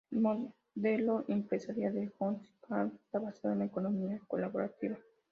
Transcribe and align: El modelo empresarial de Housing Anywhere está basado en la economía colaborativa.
El 0.09 0.19
modelo 0.75 1.25
empresarial 1.27 1.93
de 1.93 2.09
Housing 2.17 2.41
Anywhere 2.69 2.95
está 2.95 3.19
basado 3.19 3.53
en 3.53 3.59
la 3.59 3.65
economía 3.65 4.19
colaborativa. 4.27 4.97